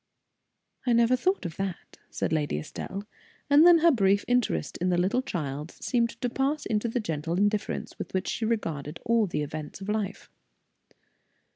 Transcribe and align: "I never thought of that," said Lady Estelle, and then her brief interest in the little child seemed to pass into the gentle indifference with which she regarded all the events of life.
"I 0.87 0.93
never 0.93 1.15
thought 1.15 1.45
of 1.45 1.57
that," 1.57 1.99
said 2.09 2.33
Lady 2.33 2.57
Estelle, 2.57 3.03
and 3.51 3.67
then 3.67 3.77
her 3.85 3.91
brief 3.91 4.25
interest 4.27 4.77
in 4.77 4.89
the 4.89 4.97
little 4.97 5.21
child 5.21 5.69
seemed 5.73 6.19
to 6.21 6.27
pass 6.27 6.65
into 6.65 6.87
the 6.87 6.99
gentle 6.99 7.35
indifference 7.37 7.99
with 7.99 8.11
which 8.11 8.27
she 8.27 8.43
regarded 8.43 8.99
all 9.05 9.27
the 9.27 9.43
events 9.43 9.79
of 9.79 9.89
life. 9.89 10.31